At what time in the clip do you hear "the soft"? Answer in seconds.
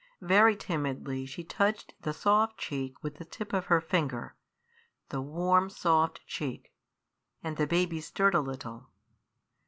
2.01-2.57